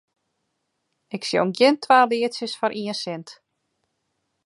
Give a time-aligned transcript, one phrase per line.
[1.15, 3.29] Ik sjong gjin twa lietsjes foar ien sint.